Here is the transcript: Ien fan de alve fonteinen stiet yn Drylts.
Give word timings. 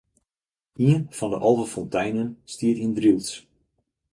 Ien 0.85 1.03
fan 1.17 1.29
de 1.33 1.37
alve 1.47 1.65
fonteinen 1.73 2.29
stiet 2.51 2.77
yn 2.85 2.93
Drylts. 2.97 3.31